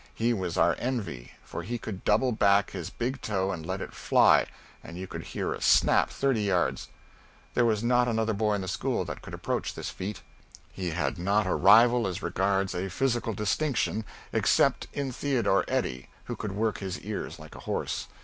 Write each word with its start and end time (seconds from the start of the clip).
He 0.15 0.33
was 0.33 0.57
our 0.57 0.75
envy, 0.79 1.33
for 1.43 1.61
he 1.61 1.77
could 1.77 2.03
double 2.03 2.31
back 2.31 2.71
his 2.71 2.89
big 2.89 3.21
toe 3.21 3.51
and 3.51 3.63
let 3.63 3.81
it 3.81 3.93
fly 3.93 4.47
and 4.83 4.97
you 4.97 5.05
could 5.05 5.21
hear 5.25 5.53
it 5.53 5.61
snap 5.61 6.09
thirty 6.09 6.41
yards. 6.41 6.87
There 7.53 7.65
was 7.67 7.83
not 7.83 8.07
another 8.07 8.33
boy 8.33 8.55
in 8.55 8.61
the 8.61 8.67
school 8.67 9.05
that 9.05 9.21
could 9.21 9.35
approach 9.35 9.75
this 9.75 9.91
feat. 9.91 10.23
He 10.71 10.89
had 10.89 11.19
not 11.19 11.45
a 11.45 11.53
rival 11.53 12.07
as 12.07 12.23
regards 12.23 12.73
a 12.73 12.89
physical 12.89 13.35
distinction 13.35 14.03
except 14.33 14.87
in 14.91 15.11
Theodore 15.11 15.63
Eddy, 15.67 16.07
who 16.23 16.35
could 16.35 16.53
work 16.53 16.79
his 16.79 16.99
ears 17.01 17.37
like 17.37 17.53
a 17.53 17.59
horse. 17.69 18.07